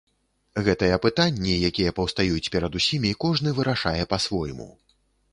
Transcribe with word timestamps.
Гэтыя 0.67 0.95
пытанні, 1.05 1.51
якія 1.69 1.91
паўстаюць 1.99 2.51
перад 2.55 2.77
усімі, 2.79 3.11
кожны 3.25 3.53
вырашае 3.59 4.03
па-свойму. 4.15 4.67